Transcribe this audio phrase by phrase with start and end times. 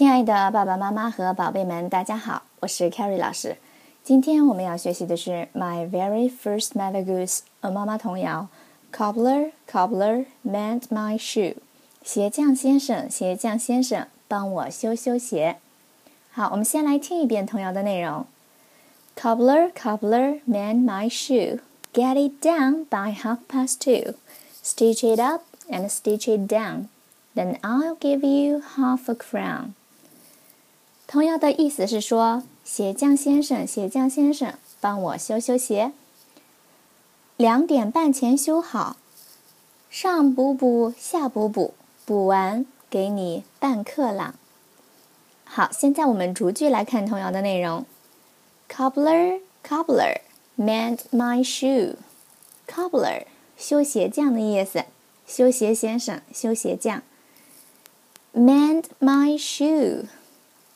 [0.00, 3.58] 亲爱的爸爸妈妈和宝贝们，大家好，我是 Carrie 老师。
[4.02, 8.48] 今天我们要学习的是 My Very First Mother Goose，呃，妈妈童谣。
[8.90, 11.56] Cobbler, cobbler, mend my shoe。
[12.02, 15.58] 鞋匠先生，鞋匠先生，帮我修修鞋。
[16.30, 18.24] 好，我们先来听一遍童谣的内容。
[19.14, 21.60] Cobbler, cobbler, mend my shoe.
[21.92, 24.14] Get it down by half past two.
[24.64, 26.86] Stitch it up and stitch it down.
[27.34, 29.74] Then I'll give you half a crown.
[31.10, 35.90] 童谣的意思是说，鞋匠先生，鞋匠先生，帮我修修鞋。
[37.36, 38.96] 两点半前修好，
[39.90, 41.74] 上补补，下补补，
[42.06, 44.36] 补完给你半克朗。
[45.42, 47.84] 好，现在我们逐句来看童谣的内容。
[48.68, 50.20] Cobbler, cobbler,
[50.56, 51.96] mend my shoe.
[52.68, 53.24] Cobbler，
[53.58, 54.84] 修鞋匠的意思，
[55.26, 57.02] 修鞋先生，修鞋匠。
[58.32, 60.04] Mend my shoe.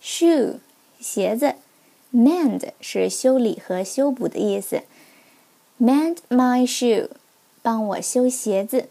[0.04, 0.58] Shoe，
[1.00, 1.54] 鞋子。
[2.12, 4.82] Mend 是修理和修补的意思。
[5.80, 7.08] Mend my shoe，
[7.62, 8.90] 帮我修鞋子。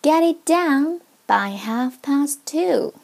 [0.00, 2.94] Get it down by half past two。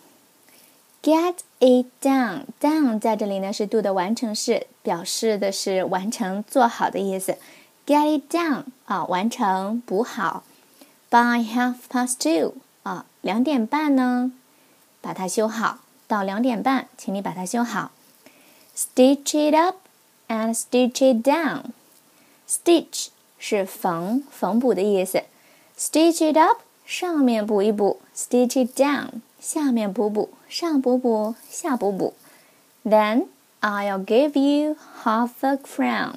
[1.02, 2.44] Get it down。
[2.60, 7.36] Down 在这里呢是 do 的完成式，表示的是完成、做好的意思。
[7.84, 10.44] Get it down 啊，完成、补好。
[11.10, 14.30] By half past two 啊，两点半呢，
[15.00, 15.80] 把它修好。
[16.06, 17.90] 到两点半，请你把它修好。
[18.76, 19.76] Stitch it up
[20.28, 21.64] and stitch it down.
[22.48, 25.24] Stitch 是缝、缝补的意思。
[25.78, 32.14] Stitch it up 上面补一补，Stitch it down 下面补补，上补补，下补补。
[32.84, 33.26] Then
[33.60, 36.16] I'll give you half a crown.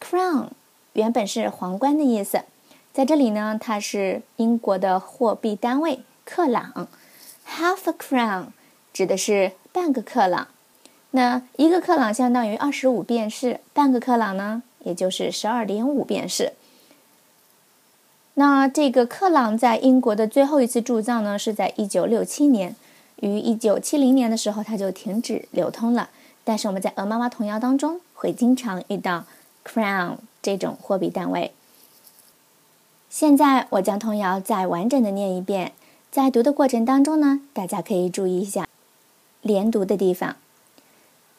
[0.00, 0.48] Crown
[0.94, 2.44] 原本是皇冠的意思，
[2.92, 6.88] 在这里呢，它是英国的货币单位克朗。
[7.46, 8.46] Half a crown
[8.98, 10.48] 指的是半个克朗，
[11.12, 16.54] 那一个克朗相当于二十五便士，半个克朗呢，也就是十二点五便士。
[18.34, 22.74] 那这个克朗在英国的最后一次铸造呢，是在一九六七年，
[23.20, 26.10] 于一九七零年的时候它就停止流通了。
[26.42, 29.26] 但是我们在鹅妈妈童谣当中会经常遇到
[29.64, 31.52] crown 这种货币单位。
[33.08, 35.70] 现在我将童谣再完整的念一遍，
[36.10, 38.67] 在读的过程当中呢，大家可以注意一下。
[39.47, 40.35] 连读的地方。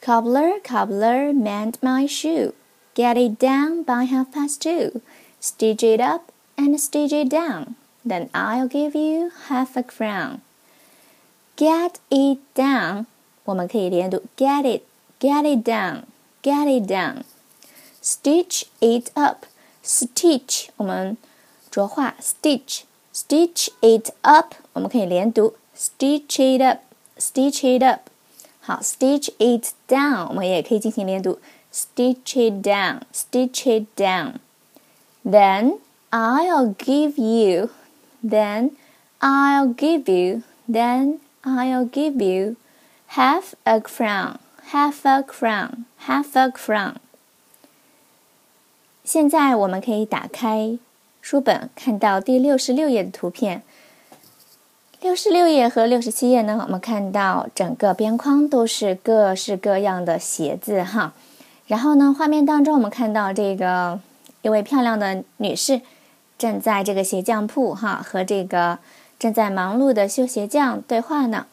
[0.01, 2.53] Cobbler, cobbler, mend my shoe.
[2.93, 5.01] Get it down by half past two.
[5.41, 7.75] Stitch it up and stitch it down.
[8.07, 10.41] Then I'll give you half a crown.
[11.57, 13.05] Get it down，
[13.45, 14.83] 我们可以连读 get it,
[15.19, 16.03] get it down,
[16.43, 17.23] get it down.
[18.03, 19.45] Stitch it up,
[19.83, 21.17] stitch 我们
[21.71, 22.81] 浊化 stitch,
[23.13, 26.79] stitch it up 我们可以连读 stitch it up
[27.19, 28.09] stitch it up，
[28.61, 31.39] 好，stitch it down，我们也可以进行连读，
[31.73, 35.79] stitch it down，stitch it down。Then
[36.11, 37.69] I'll give you,
[38.23, 38.71] then
[39.19, 42.55] I'll give you, then I'll give you
[43.07, 44.37] half a crown,
[44.71, 46.95] half a crown, half a crown。
[49.03, 50.77] 现在我们可以打开
[51.21, 53.63] 书本，看到第六十六页的图片。
[55.00, 61.14] 六十六页和六十七页呢，我们看到整个边框都是各式各样的鞋子哈。
[61.66, 63.98] 然后呢，画面当中我们看到这个
[64.42, 65.80] 一位漂亮的女士
[66.36, 68.78] 正在这个鞋匠铺哈，和这个
[69.18, 71.46] 正在忙碌的修鞋匠对话呢。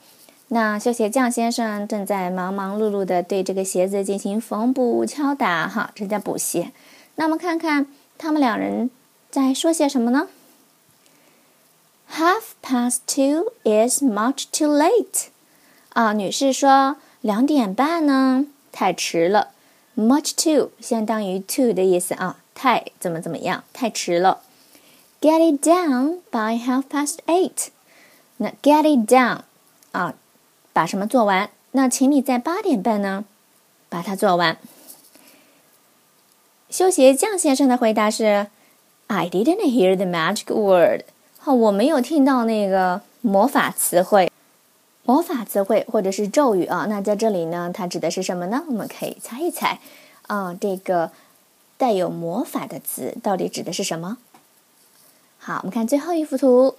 [0.50, 6.74] 那修鞋匠先生正在忙忙碌碌的对这个鞋子进行缝补敲打哈，正在补鞋。
[7.16, 7.88] 那我们看看
[8.18, 8.90] 他们两人
[9.32, 10.28] 在说些什么呢
[12.14, 15.28] ？Half past two is much too late。
[15.90, 19.50] 啊，女士说两点半呢，太迟了。
[19.96, 24.42] Much too 相当于 too 的意思啊，太怎么怎么样，太迟了。
[25.20, 27.70] Get it down by half past eight。
[28.38, 29.42] 那 get it down
[29.92, 30.14] 啊，
[30.74, 31.50] 把什么做完？
[31.72, 33.26] 那请你在八点半呢，
[33.90, 34.58] 把它做完。
[36.70, 38.48] 修鞋匠先生的回答是
[39.08, 41.06] ：I didn't hear the magic word。
[41.48, 44.30] 哦我没有听到那个魔法词汇，
[45.04, 46.88] 魔法词汇或者是咒语啊。
[46.90, 48.66] 那在这里呢，它指的是什么呢？
[48.68, 49.80] 我们可以猜一猜
[50.24, 51.10] 啊，这个
[51.78, 54.18] 带有魔法的词到底指的是什么？
[55.40, 56.76] 好，我们看最后一幅图，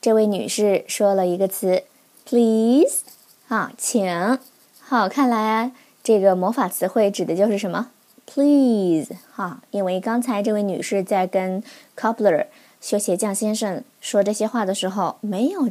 [0.00, 1.84] 这位女士说了一个词
[2.28, 3.02] ，please，
[3.46, 4.40] 啊，请。
[4.80, 5.70] 好，看来
[6.02, 7.86] 这个魔法词汇指的就是什么
[8.26, 11.62] ？please，哈，因为刚才这位女士在跟
[11.96, 12.46] cobbler。
[12.80, 15.70] 修鞋匠先生说这些话的时候，没有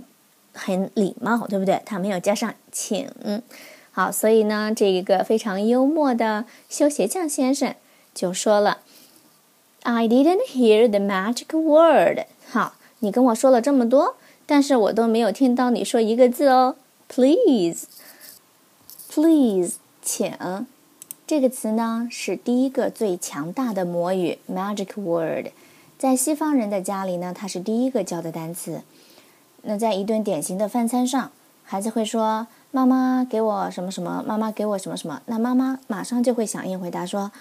[0.54, 1.82] 很礼貌，对不对？
[1.86, 3.10] 他没有加上请。
[3.92, 7.76] 好，所以呢，这一个非常幽默的修鞋匠先生
[8.14, 8.80] 就说了
[9.84, 14.16] ：“I didn't hear the magic word。”好，你跟我说了这么多，
[14.46, 16.76] 但是我都没有听到你说一个字哦。
[17.10, 17.88] Please，please，
[20.02, 20.68] 请。
[21.26, 25.48] 这个词呢是第一个最强大的魔语 magic word，
[26.00, 28.84] 在西方人的家里呢，它是第一个教的单词。
[29.64, 31.32] 那在一顿典型的饭餐上，
[31.64, 32.48] 孩子会说。
[32.72, 34.24] 妈妈给我什么什么？
[34.28, 35.24] 妈妈给我什么什么？
[35.26, 37.32] 那妈妈马上就会响应回答说：“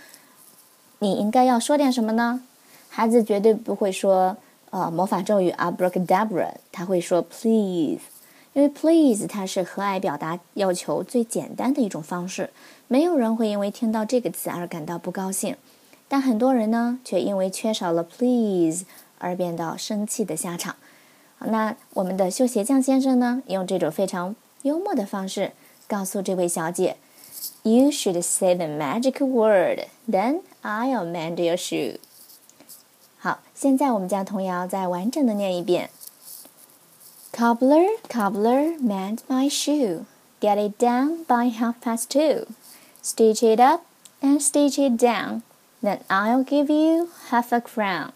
[1.01, 2.43] 你应该要说点什么呢？”
[2.89, 4.39] 孩子绝对不会说
[4.71, 8.01] 呃魔法咒语 abracadabra，他会说 please，
[8.55, 12.49] 因为 please 它是和蔼表达要求最简单的一种方式。
[12.87, 15.55] 没有人会因为听到这个词而感到不高兴，
[16.09, 18.85] 但很多人呢却因为缺少了 please
[19.19, 20.77] 而变到生气的下场。
[21.41, 24.35] 那我们的修鞋匠先生呢，用这种非常。
[24.63, 25.53] 幽默的方式
[25.87, 26.97] 告诉这位小姐
[27.63, 31.99] ：“You should say the magic word, then I'll mend your shoe。”
[33.19, 35.91] 好，现在我们将童谣再完整的念一遍。
[37.33, 40.07] Cobbler, cobbler, mend my shoe.
[40.41, 42.47] Get it down by half past two.
[43.01, 43.83] Stitch it up
[44.21, 45.43] and stitch it down.
[45.83, 48.13] Then I'll give you half a crown.